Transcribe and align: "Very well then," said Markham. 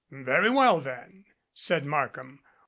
"Very 0.09 0.49
well 0.49 0.79
then," 0.81 1.25
said 1.53 1.85
Markham. 1.85 2.39